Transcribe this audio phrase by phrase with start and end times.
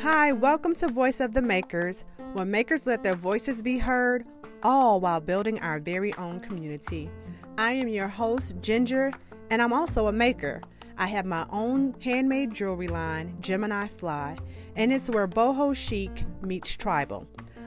[0.00, 4.24] Hi, welcome to Voice of the Makers, where makers let their voices be heard,
[4.62, 7.10] all while building our very own community.
[7.58, 9.12] I am your host, Ginger,
[9.50, 10.62] and I'm also a maker.
[10.96, 14.38] I have my own handmade jewelry line, Gemini Fly,
[14.74, 17.26] and it's where boho chic meets tribal.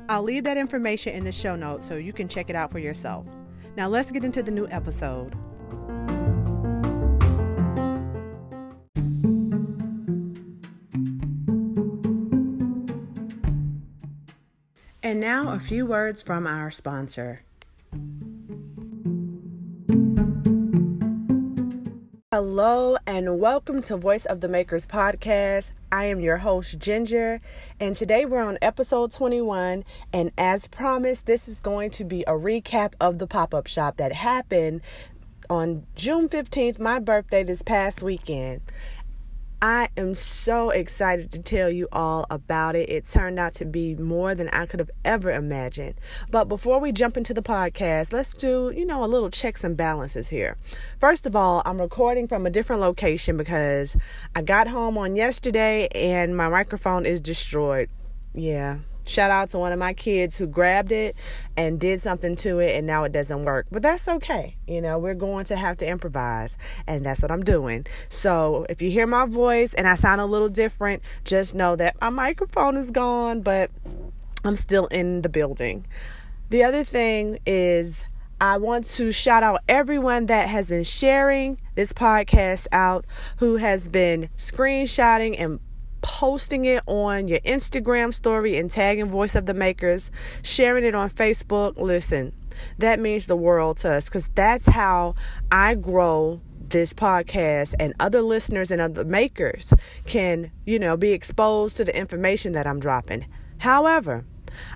[0.10, 2.80] I'll leave that information in the show notes so you can check it out for
[2.80, 3.28] yourself.
[3.76, 5.36] Now let's get into the new episode.
[15.18, 17.42] And now, a few words from our sponsor.
[22.32, 25.72] Hello, and welcome to Voice of the Makers podcast.
[25.92, 27.42] I am your host, Ginger,
[27.80, 29.84] and today we're on episode 21.
[30.14, 33.98] And as promised, this is going to be a recap of the pop up shop
[33.98, 34.82] that happened
[35.50, 38.62] on June 15th, my birthday, this past weekend.
[39.62, 42.90] I am so excited to tell you all about it.
[42.90, 45.96] It turned out to be more than I could have ever imagined.
[46.30, 49.76] But before we jump into the podcast, let's do, you know, a little checks and
[49.76, 50.58] balances here.
[51.00, 53.98] First of all, I'm recording from a different location because
[54.36, 57.90] I got home on yesterday and my microphone is destroyed.
[58.36, 58.78] Yeah,
[59.08, 61.16] Shout out to one of my kids who grabbed it
[61.56, 63.68] and did something to it and now it doesn't work.
[63.72, 64.58] But that's okay.
[64.68, 67.86] You know, we're going to have to improvise and that's what I'm doing.
[68.10, 72.00] So if you hear my voice and I sound a little different, just know that
[72.02, 73.72] my microphone is gone, but
[74.44, 75.86] I'm still in the building.
[76.50, 78.06] The other thing is
[78.40, 83.06] I want to shout out everyone that has been sharing this podcast out,
[83.38, 85.60] who has been screenshotting and
[86.02, 90.12] posting it on your Instagram story and tagging Voice of the Makers,
[90.44, 91.78] sharing it on Facebook.
[91.78, 92.34] Listen,
[92.78, 95.16] that means the world to us because that's how
[95.52, 99.74] I grow this podcast and other listeners and other makers
[100.06, 103.26] can, you know, be exposed to the information that I'm dropping.
[103.60, 104.26] However,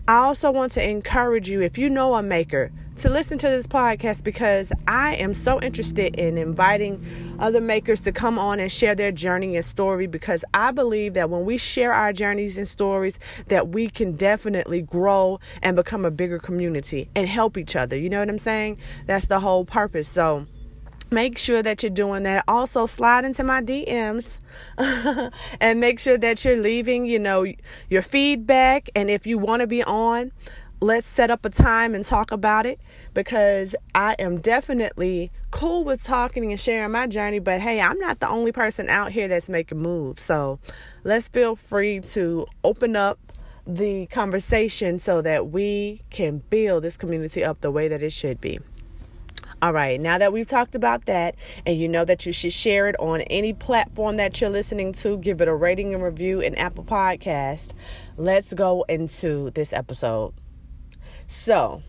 [0.08, 3.66] I also want to encourage you, if you know a maker, to listen to this
[3.66, 7.04] podcast because I am so interested in inviting
[7.40, 11.32] other makers to come on and share their journey and story because I believe that
[11.32, 13.18] when we share our journeys and stories
[13.48, 17.98] that we can definitely grow and become a bigger community and help each other.
[17.98, 18.78] You know what I'm saying?
[19.08, 20.08] That's the whole purpose.
[20.08, 20.46] So,
[21.10, 22.44] make sure that you're doing that.
[22.48, 24.38] Also, slide into my DMs
[25.60, 27.48] and make sure that you're leaving, you know,
[27.90, 28.92] your feedback.
[28.96, 30.32] And if you want to be on,
[30.82, 32.80] let's set up a time and talk about it
[33.14, 37.40] because I am definitely cool with talking and sharing my journey.
[37.40, 40.22] But hey, I'm not the only person out here that's making moves.
[40.22, 40.60] So
[41.04, 43.20] let's feel free to open up
[43.68, 48.42] the conversation so that we can build this community up the way that it should
[48.42, 48.60] be.
[49.62, 51.36] All right, now that we've talked about that,
[51.68, 55.20] and you know that you should share it on any platform that you're listening to,
[55.20, 57.74] give it a rating and review in Apple Podcast.
[58.18, 60.34] Let's go into this episode.
[61.28, 61.84] So,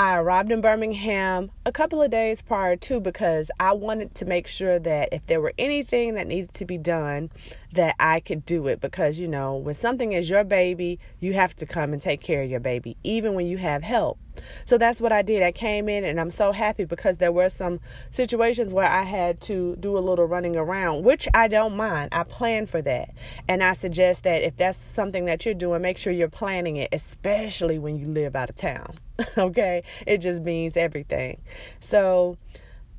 [0.00, 4.46] I arrived in Birmingham a couple of days prior to because I wanted to make
[4.46, 7.28] sure that if there were anything that needed to be done,
[7.74, 8.80] that I could do it.
[8.80, 12.40] Because, you know, when something is your baby, you have to come and take care
[12.40, 14.18] of your baby, even when you have help.
[14.64, 15.42] So that's what I did.
[15.42, 17.80] I came in and I'm so happy because there were some
[18.10, 22.10] situations where I had to do a little running around, which I don't mind.
[22.12, 23.10] I plan for that.
[23.48, 26.90] And I suggest that if that's something that you're doing, make sure you're planning it,
[26.92, 28.98] especially when you live out of town.
[29.38, 29.82] okay?
[30.06, 31.40] It just means everything.
[31.80, 32.36] So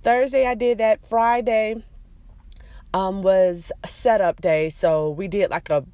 [0.02, 1.06] Thursday I did that.
[1.08, 1.84] Friday
[2.94, 4.70] um was setup day.
[4.70, 5.86] So we did like a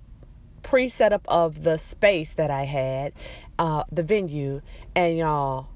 [0.63, 3.13] pre setup of the space that I had
[3.59, 4.61] uh, the venue,
[4.95, 5.67] and y'all,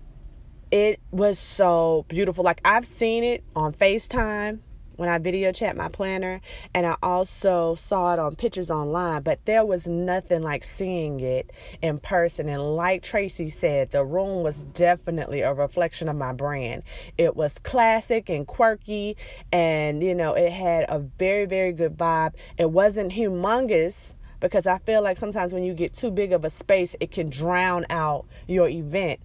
[0.72, 2.44] it was so beautiful.
[2.44, 4.60] Like I've seen it on FaceTime
[5.02, 6.42] when I video chat my planner,
[6.76, 11.50] and I also saw it on pictures online, but there was nothing like seeing it
[11.82, 12.48] in person.
[12.48, 16.84] And like Tracy said, the room was definitely a reflection of my brand.
[17.18, 19.18] It was classic and quirky,
[19.52, 22.36] and you know, it had a very, very good vibe.
[22.60, 26.50] It wasn't humongous because I feel like sometimes when you get too big of a
[26.50, 29.22] space, it can drown out your event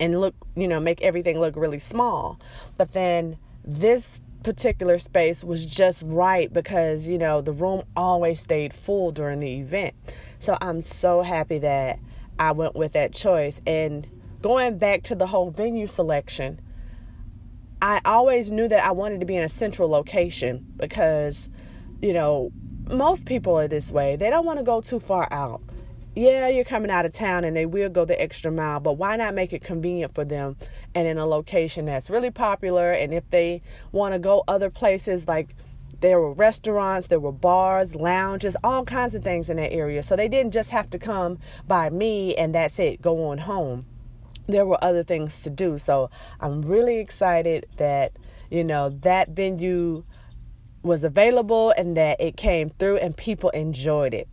[0.00, 2.40] and look, you know, make everything look really small.
[2.76, 8.72] But then this particular space was just right because, you know, the room always stayed
[8.72, 9.94] full during the event.
[10.38, 12.00] So I'm so happy that
[12.38, 13.60] I went with that choice.
[13.66, 14.08] And
[14.42, 16.60] going back to the whole venue selection,
[17.80, 21.48] I always knew that I wanted to be in a central location because,
[22.00, 22.50] you know,
[22.90, 24.16] most people are this way.
[24.16, 25.60] They don't want to go too far out.
[26.14, 29.16] yeah, you're coming out of town and they will go the extra mile, but why
[29.16, 30.56] not make it convenient for them
[30.94, 32.92] and in a location that's really popular?
[32.92, 35.56] And if they want to go other places, like
[36.00, 40.02] there were restaurants, there were bars, lounges, all kinds of things in that area.
[40.02, 43.86] So they didn't just have to come by me and that's it, go on home.
[44.46, 45.78] There were other things to do.
[45.78, 46.10] So
[46.40, 48.12] I'm really excited that,
[48.50, 50.04] you know, that venue
[50.84, 54.28] was available and that it came through and people enjoyed it.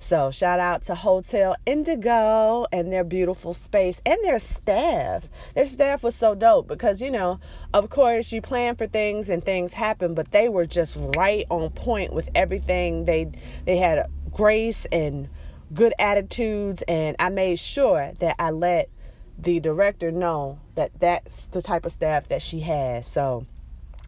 [0.00, 5.28] So, shout out to Hotel Indigo and their beautiful space and their staff.
[5.56, 7.40] Their staff was so dope because, you know,
[7.74, 11.70] of course, you plan for things and things happen, but they were just right on
[11.70, 13.06] point with everything.
[13.06, 13.32] They
[13.64, 15.28] they had grace and
[15.74, 18.88] good attitudes and I made sure that I let
[19.36, 23.08] the director know that that's the type of staff that she has.
[23.08, 23.46] So,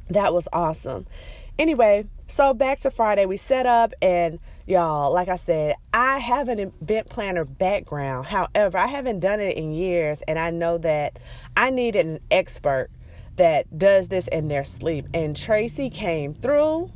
[0.09, 1.07] that was awesome.
[1.61, 6.49] Anyway, so back to Friday, we set up, and y'all, like I said, I have
[6.49, 8.25] an event planner background.
[8.25, 11.19] However, I haven't done it in years, and I know that
[11.59, 12.89] I needed an expert
[13.37, 15.05] that does this in their sleep.
[15.13, 16.91] And Tracy came through,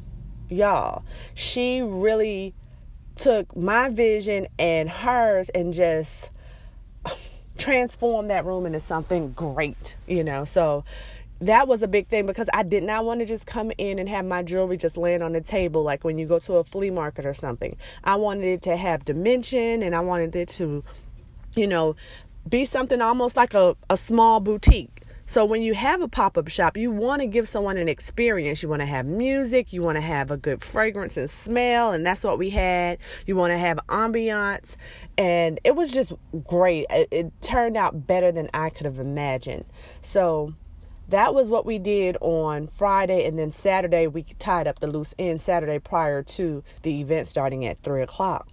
[0.49, 1.05] y'all.
[1.35, 2.55] She really
[3.17, 6.31] took my vision and hers and just
[7.59, 10.47] transformed that room into something great, you know.
[10.47, 10.85] So
[11.41, 14.09] that was a big thing because I did not want to just come in and
[14.09, 16.91] have my jewelry just land on the table like when you go to a flea
[16.91, 17.77] market or something.
[18.03, 20.85] I wanted it to have dimension and I wanted it to,
[21.57, 21.97] you know,
[22.49, 25.01] be something almost like a, a small boutique.
[25.27, 28.63] So when you have a pop-up shop, you want to give someone an experience.
[28.63, 32.07] You want to have music, you want to have a good fragrance and smell, and
[32.07, 32.99] that's what we had.
[33.27, 34.77] You want to have ambiance,
[35.17, 36.13] and it was just
[36.47, 36.85] great.
[36.91, 39.65] It, it turned out better than I could have imagined.
[40.03, 40.53] So
[41.09, 45.15] that was what we did on Friday, and then Saturday we tied up the loose
[45.19, 48.49] end Saturday prior to the event starting at three o'clock.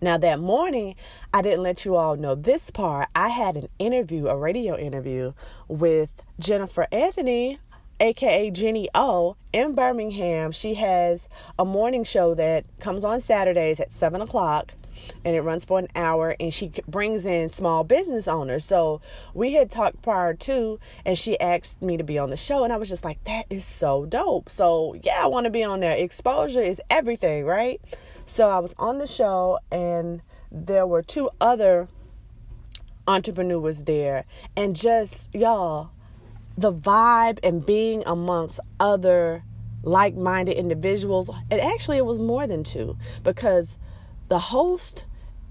[0.00, 0.94] Now, that morning,
[1.34, 3.08] I didn't let you all know this part.
[3.16, 5.32] I had an interview, a radio interview
[5.66, 7.58] with Jennifer Anthony,
[7.98, 10.52] aka Jenny O, in Birmingham.
[10.52, 11.28] She has
[11.58, 14.74] a morning show that comes on Saturdays at 7 o'clock
[15.24, 18.64] and it runs for an hour and she brings in small business owners.
[18.64, 19.00] So
[19.34, 22.72] we had talked prior to and she asked me to be on the show and
[22.72, 24.48] i was just like that is so dope.
[24.48, 25.96] So yeah i want to be on there.
[25.96, 27.80] Exposure is everything right?
[28.26, 31.88] So i was on the show and there were two other
[33.06, 34.24] entrepreneurs there
[34.56, 35.90] and just y'all
[36.58, 39.42] the vibe and being amongst other
[39.82, 43.78] like-minded individuals and actually it was more than two because
[44.28, 45.06] the host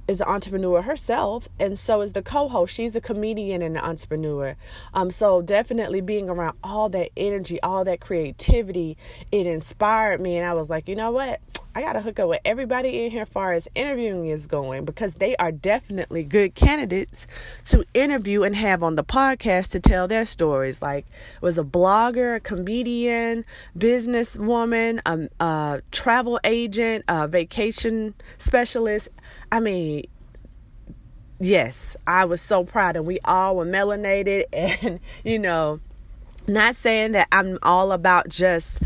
[0.08, 2.74] is an entrepreneur herself, and so is the co-host.
[2.74, 4.56] She's a comedian and an entrepreneur.
[4.94, 8.98] Um, so definitely being around all that energy, all that creativity,
[9.32, 11.42] it inspired me, and I was like, you know what?
[11.78, 15.14] I got to hook up with everybody in here far as interviewing is going because
[15.14, 17.28] they are definitely good candidates
[17.66, 20.82] to interview and have on the podcast to tell their stories.
[20.82, 21.06] Like,
[21.40, 23.46] was a blogger, a comedian,
[23.78, 29.10] businesswoman, a, a travel agent, a vacation specialist.
[29.52, 30.06] I mean,
[31.40, 35.80] yes, I was so proud, and we all were melanated, and you know,
[36.48, 38.82] not saying that I'm all about just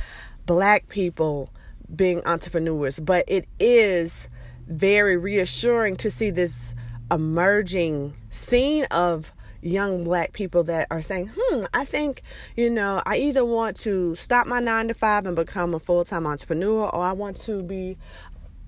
[0.45, 1.49] black people
[1.95, 4.27] being entrepreneurs, but it is
[4.67, 6.73] very reassuring to see this
[7.09, 12.21] emerging scene of young black people that are saying, hmm, I think,
[12.55, 16.03] you know, I either want to stop my nine to five and become a full
[16.03, 17.97] time entrepreneur, or I want to be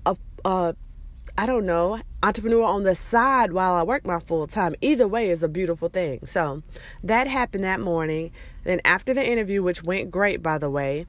[0.06, 0.76] a, a
[1.36, 4.76] I don't know, entrepreneur on the side while I work my full time.
[4.80, 6.26] Either way is a beautiful thing.
[6.26, 6.62] So
[7.02, 8.30] that happened that morning.
[8.62, 11.06] Then after the interview, which went great, by the way,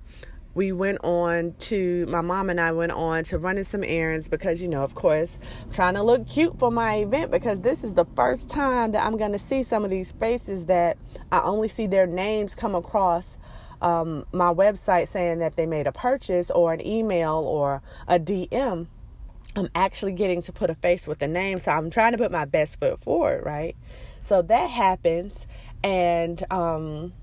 [0.55, 4.61] we went on to my mom and I went on to running some errands because
[4.61, 5.37] you know of course
[5.71, 9.17] trying to look cute for my event because this is the first time that I'm
[9.17, 10.97] going to see some of these faces that
[11.31, 13.37] I only see their names come across
[13.81, 18.87] um, my website saying that they made a purchase or an email or a DM
[19.57, 22.31] I'm actually getting to put a face with a name so I'm trying to put
[22.31, 23.75] my best foot forward right?
[24.23, 25.47] So that happens
[25.83, 27.13] and um,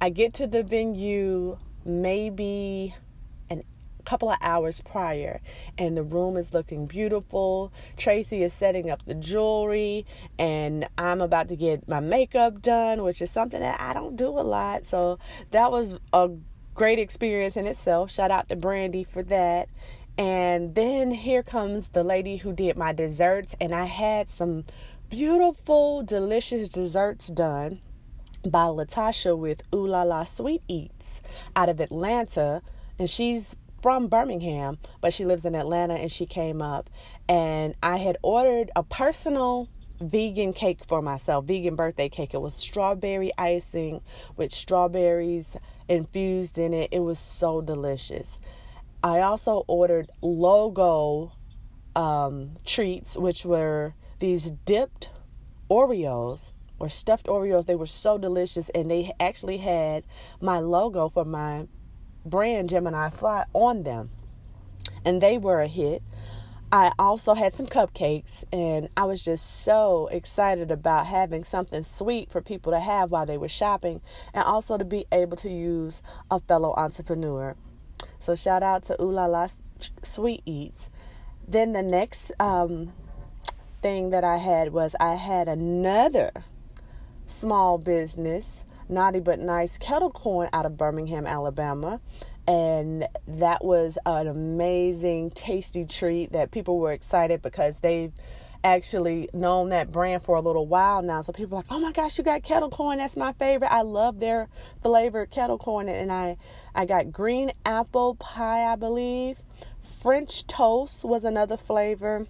[0.00, 2.94] I get to the venue maybe
[3.50, 3.62] a
[4.04, 5.40] couple of hours prior
[5.78, 7.72] and the room is looking beautiful.
[7.96, 10.06] Tracy is setting up the jewelry
[10.38, 14.28] and I'm about to get my makeup done, which is something that I don't do
[14.28, 14.84] a lot.
[14.84, 15.18] So
[15.52, 16.30] that was a
[16.74, 18.10] great experience in itself.
[18.10, 19.68] Shout out to Brandy for that.
[20.16, 24.64] And then here comes the lady who did my desserts and I had some
[25.08, 27.80] beautiful delicious desserts done
[28.50, 31.20] by Latasha with Ooh La La Sweet Eats
[31.56, 32.62] out of Atlanta.
[32.98, 36.88] And she's from Birmingham, but she lives in Atlanta and she came up.
[37.28, 39.68] And I had ordered a personal
[40.00, 42.34] vegan cake for myself, vegan birthday cake.
[42.34, 44.00] It was strawberry icing
[44.36, 45.56] with strawberries
[45.88, 46.90] infused in it.
[46.92, 48.38] It was so delicious.
[49.02, 51.32] I also ordered logo
[51.94, 55.10] um, treats, which were these dipped
[55.70, 57.66] Oreos or stuffed Oreos.
[57.66, 60.04] They were so delicious, and they actually had
[60.40, 61.66] my logo for my
[62.24, 64.10] brand Gemini Fly on them,
[65.04, 66.02] and they were a hit.
[66.72, 72.30] I also had some cupcakes, and I was just so excited about having something sweet
[72.30, 74.00] for people to have while they were shopping,
[74.32, 77.54] and also to be able to use a fellow entrepreneur.
[78.18, 79.46] So, shout out to Ooh La La
[80.02, 80.90] Sweet Eats.
[81.46, 82.92] Then the next um,
[83.82, 86.32] thing that I had was I had another
[87.26, 92.00] small business, Naughty But Nice Kettle Corn out of Birmingham, Alabama.
[92.46, 98.12] And that was an amazing tasty treat that people were excited because they've
[98.64, 101.20] actually known that brand for a little while now.
[101.22, 102.98] So people are like oh my gosh you got kettle corn.
[102.98, 103.70] That's my favorite.
[103.70, 104.48] I love their
[104.82, 105.88] flavored kettle corn.
[105.88, 106.36] And i
[106.74, 109.38] i got green apple pie i believe.
[110.02, 112.26] French toast was another flavor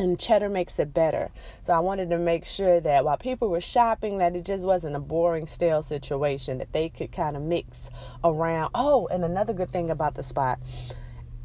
[0.00, 1.30] and cheddar makes it better.
[1.62, 4.96] So I wanted to make sure that while people were shopping that it just wasn't
[4.96, 7.90] a boring stale situation that they could kind of mix
[8.24, 8.70] around.
[8.74, 10.58] Oh, and another good thing about the spot.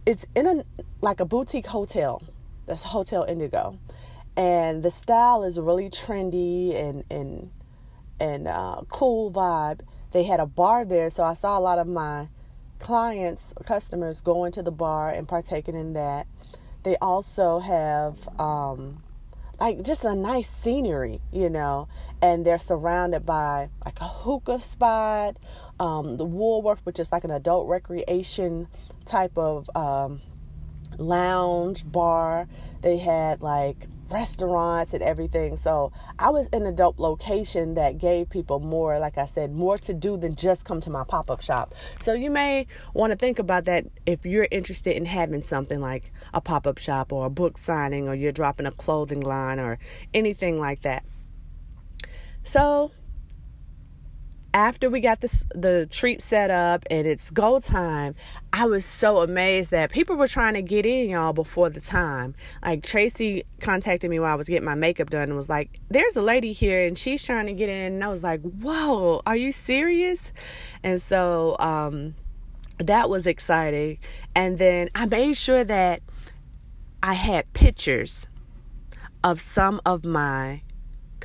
[0.05, 0.63] It's in a
[1.01, 2.23] like a boutique hotel.
[2.65, 3.77] That's Hotel Indigo.
[4.37, 7.51] And the style is really trendy and and
[8.19, 9.81] and uh, cool vibe.
[10.11, 12.29] They had a bar there, so I saw a lot of my
[12.79, 16.27] clients, customers going to the bar and partaking in that
[16.85, 19.01] they also have um,
[19.59, 21.87] like just a nice scenery, you know,
[22.21, 25.37] and they're surrounded by like a hookah spot,
[25.79, 28.67] um, the Woolworth, which is like an adult recreation
[29.03, 30.21] type of um,
[30.99, 32.47] lounge bar.
[32.81, 35.57] They had like restaurants and everything.
[35.57, 39.77] So I was in a dope location that gave people more, like I said, more
[39.79, 41.73] to do than just come to my pop up shop.
[41.99, 46.11] So you may want to think about that if you're interested in having something like
[46.33, 49.79] a pop up shop or a book signing or you're dropping a clothing line or
[50.13, 51.03] anything like that.
[52.43, 52.91] So
[54.55, 58.15] after we got this the treat set up and it's go time,
[58.53, 62.35] I was so amazed that people were trying to get in y'all before the time.
[62.63, 66.15] Like Tracy contacted me while I was getting my makeup done and was like, "There's
[66.15, 69.35] a lady here and she's trying to get in." And I was like, "Whoa, are
[69.35, 70.31] you serious?"
[70.83, 72.15] And so um,
[72.77, 73.97] that was exciting.
[74.35, 76.01] And then I made sure that
[77.03, 78.25] I had pictures
[79.21, 80.61] of some of my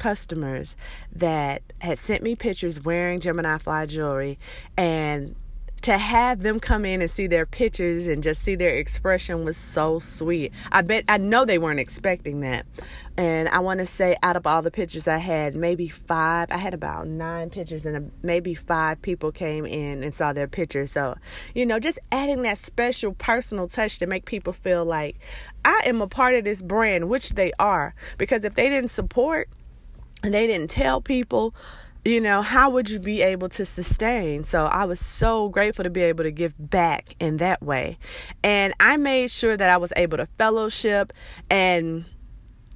[0.00, 0.74] customers
[1.12, 4.38] that had sent me pictures wearing Gemini Fly jewelry
[4.76, 5.36] and
[5.82, 9.56] to have them come in and see their pictures and just see their expression was
[9.56, 10.52] so sweet.
[10.70, 12.66] I bet I know they weren't expecting that.
[13.16, 16.56] And I want to say out of all the pictures I had, maybe 5, I
[16.58, 20.92] had about 9 pictures and maybe 5 people came in and saw their pictures.
[20.92, 21.16] So,
[21.54, 25.18] you know, just adding that special personal touch to make people feel like
[25.64, 27.94] I am a part of this brand, which they are.
[28.18, 29.48] Because if they didn't support,
[30.22, 31.54] and they didn't tell people
[32.04, 34.44] you know, how would you be able to sustain?
[34.44, 37.98] So I was so grateful to be able to give back in that way.
[38.42, 41.12] And I made sure that I was able to fellowship
[41.50, 42.06] and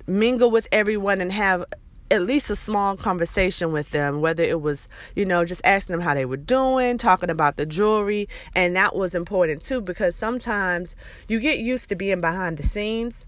[0.06, 1.64] mingle with everyone and have
[2.10, 6.02] at least a small conversation with them, whether it was, you know, just asking them
[6.02, 8.28] how they were doing, talking about the jewelry.
[8.54, 10.94] And that was important too, because sometimes
[11.28, 13.24] you get used to being behind the scenes.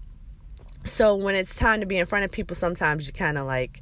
[0.87, 3.81] So when it's time to be in front of people, sometimes you kind of like,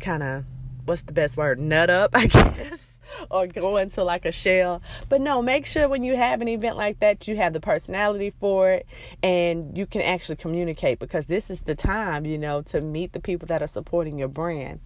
[0.00, 0.44] kind of
[0.84, 1.58] what's the best word?
[1.58, 2.98] Nut up i guess?
[3.30, 4.82] Or go into like a shell.
[5.08, 8.32] But no make sure when you have an event like that you have the personality
[8.40, 8.86] for it
[9.22, 13.20] and you can actually communicate because this is the time you know to meet the
[13.20, 14.80] people that are supporting your brand.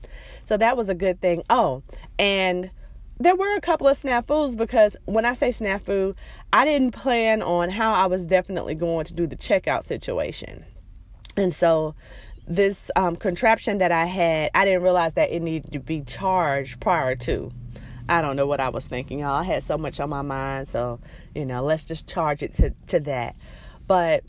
[0.46, 1.42] So that was a good thing.
[1.48, 1.82] Oh
[2.18, 2.70] and
[3.20, 6.14] there were a couple of snafus because when I say snafu,
[6.52, 10.64] I didn't plan on how I was definitely going to do the checkout situation.
[11.38, 11.94] And so
[12.48, 16.80] this um, contraption that I had, I didn't realize that it needed to be charged
[16.80, 17.52] prior to.
[18.08, 19.24] I don't know what I was thinking.
[19.24, 20.98] I had so much on my mind, so
[21.36, 23.36] you know, let's just charge it to, to that.
[23.86, 24.24] But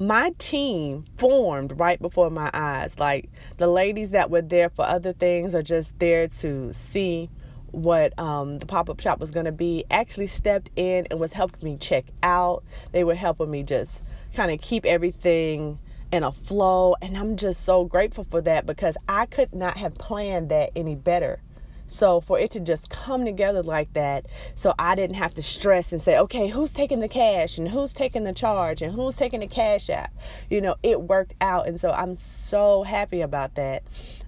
[0.00, 2.98] my team formed right before my eyes.
[2.98, 7.30] Like the ladies that were there for other things are just there to see
[7.70, 9.84] what um, the pop up shop was going to be.
[9.88, 12.64] Actually, stepped in and was helping me check out.
[12.90, 14.02] They were helping me just
[14.34, 15.78] kind of keep everything
[16.12, 16.94] in a flow.
[17.00, 20.94] And I'm just so grateful for that because I could not have planned that any
[20.94, 21.40] better.
[21.86, 25.92] So for it to just come together like that, so I didn't have to stress
[25.92, 29.40] and say, okay, who's taking the cash and who's taking the charge and who's taking
[29.40, 30.12] the cash app,
[30.48, 33.82] you know, it worked out, and so I'm so happy about that.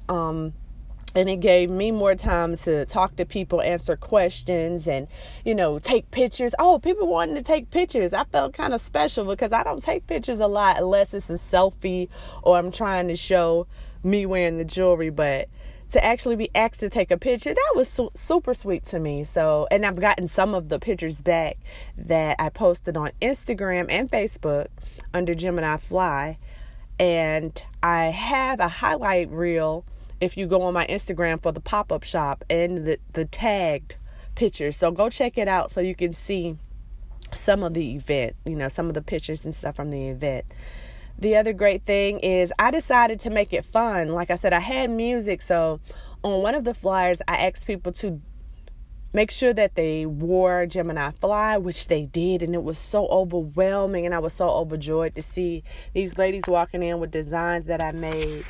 [0.08, 0.52] Um,
[1.16, 5.08] and it gave me more time to talk to people, answer questions, and
[5.46, 6.54] you know, take pictures.
[6.58, 8.12] Oh, people wanting to take pictures.
[8.12, 11.35] I felt kind of special because I don't take pictures a lot unless it's a
[11.35, 12.11] selfie
[12.42, 13.66] or I'm trying to show
[14.04, 15.08] me wearing the jewelry.
[15.08, 15.49] But
[15.92, 19.25] to actually be asked to take a picture, that was su- super sweet to me.
[19.25, 21.56] So, and I've gotten some of the pictures back
[21.96, 24.66] that I posted on Instagram and Facebook
[25.14, 26.37] under Gemini Fly,
[27.00, 29.87] and I have a highlight reel
[30.20, 33.96] if you go on my Instagram for the pop up shop and the, the tagged
[34.35, 34.76] pictures.
[34.76, 36.56] So go check it out so you can see
[37.32, 40.46] some of the event, you know, some of the pictures and stuff from the event.
[41.18, 44.08] The other great thing is I decided to make it fun.
[44.08, 45.80] Like I said, I had music, so
[46.23, 48.20] on one of the flyers, I asked people to
[49.12, 54.04] make sure that they wore Gemini Fly, which they did, and it was so overwhelming,
[54.04, 57.92] and I was so overjoyed to see these ladies walking in with designs that I
[57.92, 58.44] made,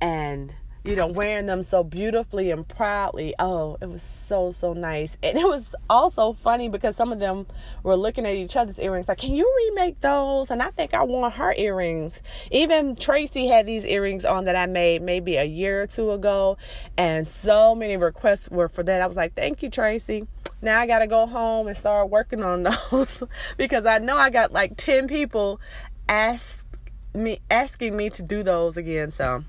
[0.00, 3.34] and you know, wearing them so beautifully and proudly.
[3.38, 5.16] Oh, it was so, so nice.
[5.22, 7.46] And it was also funny because some of them
[7.82, 10.50] were looking at each other's earrings like, can you remake those?
[10.50, 12.20] And I think I want her earrings.
[12.50, 16.56] Even Tracy had these earrings on that I made maybe a year or two ago.
[16.96, 19.00] And so many requests were for that.
[19.00, 20.26] I was like, thank you, Tracy.
[20.60, 23.22] Now I got to go home and start working on those
[23.56, 25.60] because I know I got like 10 people
[26.08, 26.66] ask
[27.14, 29.10] me asking me to do those again.
[29.10, 29.44] So,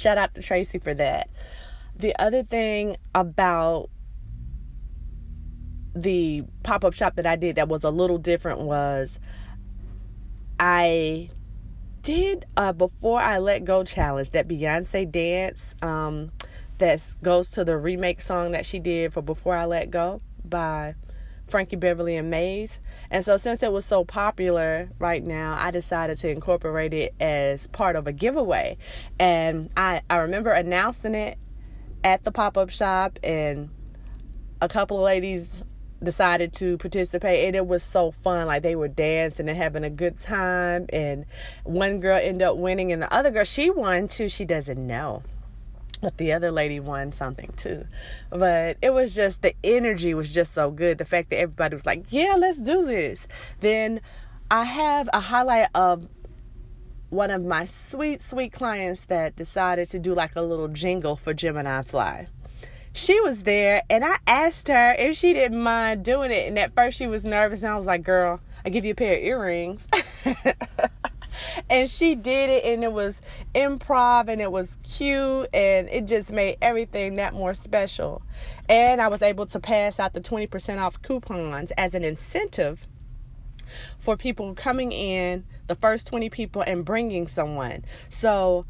[0.00, 1.28] Shout out to Tracy for that.
[1.94, 3.90] The other thing about
[5.94, 9.20] the pop up shop that I did that was a little different was
[10.58, 11.28] I
[12.00, 16.32] did uh, before I let go challenge that Beyonce dance um,
[16.78, 20.94] that goes to the remake song that she did for Before I Let Go by
[21.50, 22.80] Frankie Beverly and Maze.
[23.10, 27.66] And so since it was so popular right now, I decided to incorporate it as
[27.68, 28.78] part of a giveaway.
[29.18, 31.38] And I, I remember announcing it
[32.02, 33.70] at the pop-up shop and
[34.62, 35.64] a couple of ladies
[36.02, 39.90] decided to participate and it was so fun like they were dancing and having a
[39.90, 41.26] good time and
[41.64, 45.22] one girl ended up winning and the other girl she won too she doesn't know
[46.00, 47.84] but the other lady won something too.
[48.30, 50.98] But it was just the energy was just so good.
[50.98, 53.26] The fact that everybody was like, "Yeah, let's do this."
[53.60, 54.00] Then
[54.50, 56.08] I have a highlight of
[57.10, 61.34] one of my sweet, sweet clients that decided to do like a little jingle for
[61.34, 62.28] Gemini Fly.
[62.92, 66.48] She was there, and I asked her if she didn't mind doing it.
[66.48, 68.96] And at first, she was nervous, and I was like, "Girl, I give you a
[68.96, 69.86] pair of earrings."
[71.68, 73.20] and she did it and it was
[73.54, 78.22] improv and it was cute and it just made everything that more special.
[78.68, 82.86] And I was able to pass out the 20% off coupons as an incentive
[83.98, 87.84] for people coming in, the first 20 people, and bringing someone.
[88.08, 88.66] So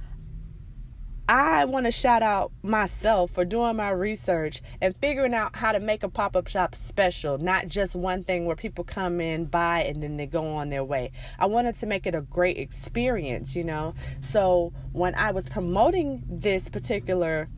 [1.33, 5.79] I want to shout out myself for doing my research and figuring out how to
[5.79, 9.85] make a pop up shop special, not just one thing where people come in, buy,
[9.85, 11.13] and then they go on their way.
[11.39, 13.95] I wanted to make it a great experience, you know?
[14.19, 17.49] So when I was promoting this particular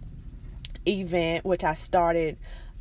[0.87, 2.37] event, which I started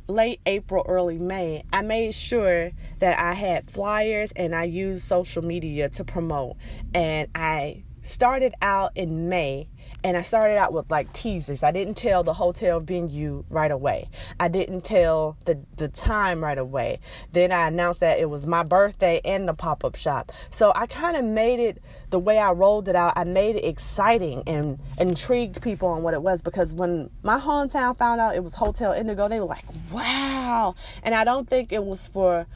[0.08, 5.42] late April, early May, I made sure that I had flyers and I used social
[5.42, 6.58] media to promote.
[6.92, 9.68] And I started out in May
[10.04, 11.62] and I started out with like teasers.
[11.62, 14.08] I didn't tell the hotel venue right away.
[14.40, 17.00] I didn't tell the the time right away.
[17.32, 20.32] Then I announced that it was my birthday and the pop-up shop.
[20.50, 23.14] So I kind of made it the way I rolled it out.
[23.16, 27.96] I made it exciting and intrigued people on what it was because when my hometown
[27.96, 31.84] found out it was Hotel Indigo, they were like, "Wow." And I don't think it
[31.84, 32.46] was for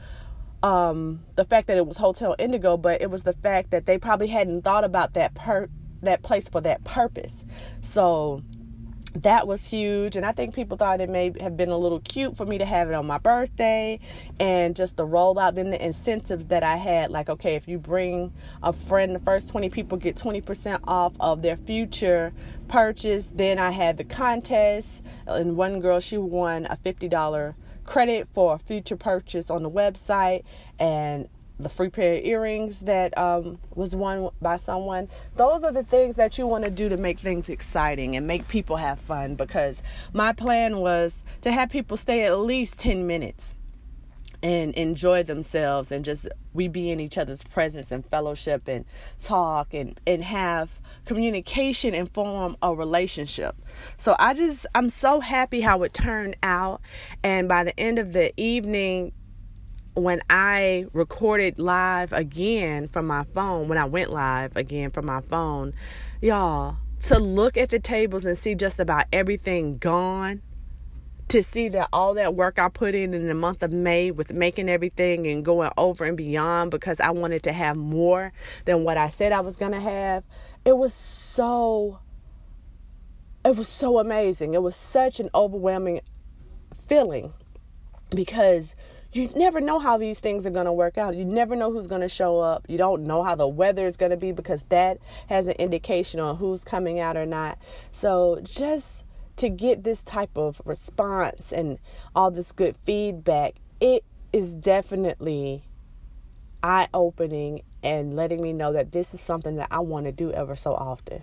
[0.67, 3.97] um, the fact that it was Hotel Indigo, but it was the fact that they
[3.97, 5.69] probably hadn't thought about that per
[6.01, 7.45] that place for that purpose.
[7.81, 8.43] So
[9.15, 12.37] that was huge and i think people thought it may have been a little cute
[12.37, 13.99] for me to have it on my birthday
[14.39, 18.31] and just the rollout then the incentives that i had like okay if you bring
[18.61, 22.31] a friend the first 20 people get 20% off of their future
[22.67, 27.55] purchase then i had the contest and one girl she won a $50
[27.87, 30.43] credit for a future purchase on the website
[30.77, 31.27] and
[31.59, 35.09] the free pair of earrings that um, was won by someone.
[35.37, 38.47] Those are the things that you want to do to make things exciting and make
[38.47, 39.81] people have fun because
[40.13, 43.53] my plan was to have people stay at least 10 minutes.
[44.43, 48.85] and enjoy themselves and just we be in each other's presence and fellowship and
[49.19, 50.69] talk and and have
[51.07, 53.55] communication and form a relationship.
[53.95, 56.81] So I just I'm so happy how it turned out
[57.23, 59.13] and by the end of the evening
[59.95, 65.21] when I recorded live again from my phone, when I went live again from my
[65.21, 65.73] phone,
[66.21, 70.41] y'all, to look at the tables and see just about everything gone
[71.29, 74.31] to see that all that work I put in in the month of May with
[74.31, 78.31] making everything and going over and beyond because I wanted to have more
[78.65, 80.23] than what I said I was going to have,
[80.67, 81.99] it was so
[83.45, 84.53] it was so amazing.
[84.53, 86.01] It was such an overwhelming
[86.89, 87.33] feeling
[88.09, 88.75] because
[89.13, 91.15] you never know how these things are going to work out.
[91.15, 92.65] You never know who's going to show up.
[92.67, 94.97] You don't know how the weather is going to be because that
[95.29, 97.57] has an indication on who's coming out or not.
[97.93, 99.05] So just
[99.37, 101.79] to get this type of response and
[102.13, 104.03] all this good feedback, it
[104.33, 105.63] is definitely
[106.61, 110.29] eye opening and letting me know that this is something that I want to do
[110.33, 111.21] ever so often.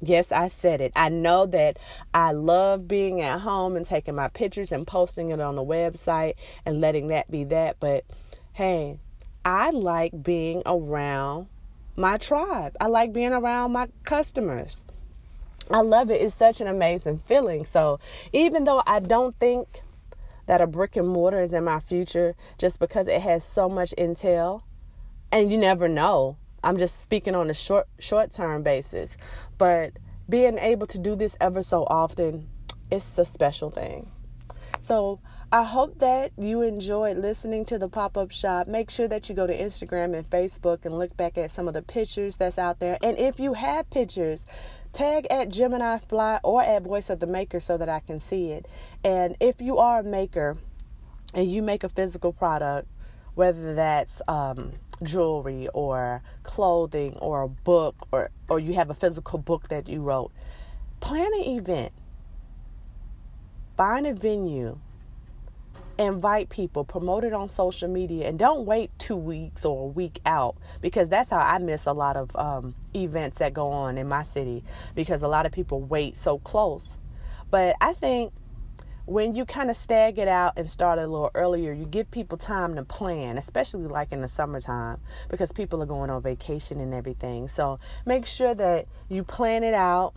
[0.00, 0.92] Yes, I said it.
[0.96, 1.78] I know that
[2.14, 6.34] I love being at home and taking my pictures and posting it on the website
[6.64, 7.76] and letting that be that.
[7.80, 8.04] But
[8.54, 8.98] hey,
[9.44, 11.48] I like being around
[11.96, 12.74] my tribe.
[12.80, 14.78] I like being around my customers.
[15.70, 16.22] I love it.
[16.22, 17.66] It's such an amazing feeling.
[17.66, 18.00] So
[18.32, 19.82] even though I don't think
[20.46, 23.92] that a brick and mortar is in my future just because it has so much
[23.98, 24.62] intel
[25.32, 26.36] and you never know.
[26.62, 29.16] I'm just speaking on a short short term basis.
[29.58, 29.92] But
[30.28, 32.48] being able to do this ever so often,
[32.90, 34.10] it's a special thing.
[34.80, 35.20] So
[35.52, 38.66] I hope that you enjoyed listening to the pop up shop.
[38.66, 41.74] Make sure that you go to Instagram and Facebook and look back at some of
[41.74, 42.98] the pictures that's out there.
[43.02, 44.42] And if you have pictures,
[44.92, 48.50] tag at Gemini Fly or at Voice of the Maker so that I can see
[48.50, 48.66] it.
[49.04, 50.56] And if you are a maker
[51.32, 52.88] and you make a physical product,
[53.34, 59.38] whether that's um, jewelry or clothing or a book or, or you have a physical
[59.38, 60.32] book that you wrote,
[61.00, 61.92] plan an event.
[63.76, 64.78] Find a venue
[65.98, 70.20] invite people, promote it on social media, and don't wait two weeks or a week
[70.26, 74.08] out because that's how I miss a lot of um, events that go on in
[74.08, 76.98] my city because a lot of people wait so close.
[77.50, 78.32] But I think
[79.06, 82.36] when you kind of stag it out and start a little earlier, you give people
[82.36, 86.92] time to plan, especially like in the summertime because people are going on vacation and
[86.92, 87.48] everything.
[87.48, 90.14] So make sure that you plan it out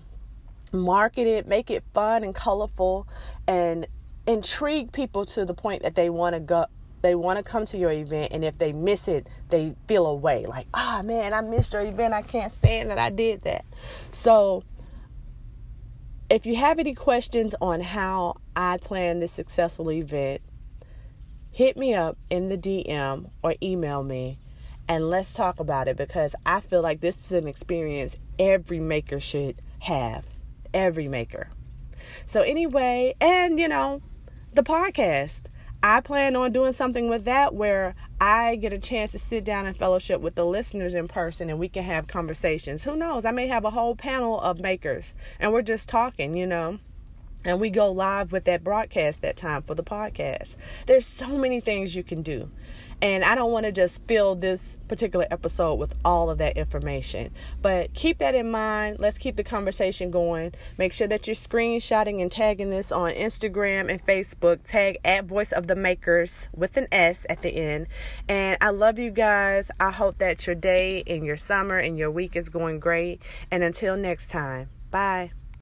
[0.71, 3.07] market it, make it fun and colorful,
[3.47, 3.87] and
[4.27, 6.65] intrigue people to the point that they want to go
[7.01, 10.45] they want to come to your event and if they miss it they feel away
[10.45, 12.13] like ah oh, man i missed your event.
[12.13, 12.99] I can't stand that.
[12.99, 13.65] I did that.
[14.11, 14.63] So
[16.29, 20.41] if you have any questions on how i plan this successful event
[21.51, 24.39] hit me up in the dm or email me
[24.87, 29.19] and let's talk about it because i feel like this is an experience every maker
[29.19, 30.25] should have
[30.73, 31.49] every maker
[32.25, 34.01] so anyway and you know
[34.53, 35.43] the podcast.
[35.81, 39.65] I plan on doing something with that where I get a chance to sit down
[39.65, 42.83] and fellowship with the listeners in person and we can have conversations.
[42.83, 43.23] Who knows?
[43.23, 46.79] I may have a whole panel of makers and we're just talking, you know
[47.45, 50.55] and we go live with that broadcast that time for the podcast.
[50.87, 52.49] There's so many things you can do.
[53.01, 57.31] And I don't want to just fill this particular episode with all of that information.
[57.61, 58.97] But keep that in mind.
[58.99, 60.53] Let's keep the conversation going.
[60.77, 64.63] Make sure that you're screenshotting and tagging this on Instagram and Facebook.
[64.65, 67.87] Tag at Voice of the Makers with an S at the end.
[68.27, 69.71] And I love you guys.
[69.79, 73.21] I hope that your day and your summer and your week is going great.
[73.49, 75.31] And until next time, bye.